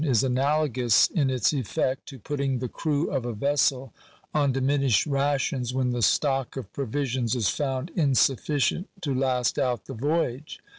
235 0.01 0.31
analogous 0.31 1.07
in 1.11 1.29
its 1.29 1.53
effect 1.53 2.07
to 2.07 2.17
putting 2.17 2.57
the 2.57 2.67
crew 2.67 3.11
of 3.11 3.23
a 3.23 3.33
vessel 3.33 3.93
on 4.33 4.51
diminished 4.51 5.05
rations 5.05 5.75
when 5.75 5.91
the 5.91 6.01
stock 6.01 6.57
of 6.57 6.73
provisions 6.73 7.35
is 7.35 7.49
found 7.49 7.91
in 7.95 8.15
sufficient 8.15 8.89
to 8.99 9.13
last 9.13 9.59
out 9.59 9.85
the 9.85 9.93
voyage. 9.93 10.59